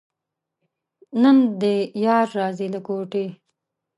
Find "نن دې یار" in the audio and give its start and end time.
1.21-2.27